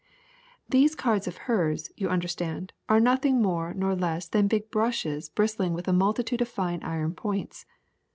These 0.67 0.95
cards 0.95 1.27
of 1.27 1.37
hers, 1.45 1.91
you 1.95 2.09
understand, 2.09 2.73
are 2.89 2.99
nothing 2.99 3.39
more 3.39 3.71
nor 3.71 3.93
less 3.93 4.27
than 4.27 4.47
big 4.47 4.71
brushes 4.71 5.29
bristling 5.29 5.73
with 5.75 5.87
a 5.87 5.93
multitude 5.93 6.41
of 6.41 6.47
fine 6.49 6.81
iron 6.81 7.13
points. 7.13 7.67